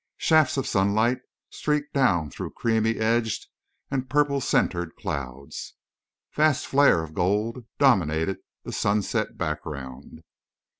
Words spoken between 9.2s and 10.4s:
background.